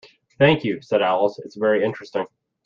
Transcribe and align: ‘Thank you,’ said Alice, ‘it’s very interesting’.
‘Thank 0.39 0.63
you,’ 0.63 0.81
said 0.81 1.03
Alice, 1.03 1.37
‘it’s 1.37 1.53
very 1.53 1.83
interesting’. 1.85 2.25